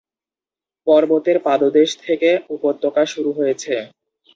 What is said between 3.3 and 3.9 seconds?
হয়েছে।